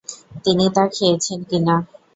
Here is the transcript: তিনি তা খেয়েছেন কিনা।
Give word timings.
তিনি 0.43 0.65
তা 0.75 0.83
খেয়েছেন 0.93 1.39
কিনা। 1.49 1.75